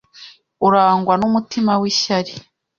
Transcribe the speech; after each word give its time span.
Urangwa 0.65 1.13
n’umutima 1.21 1.73
w’ishyari 1.81 2.33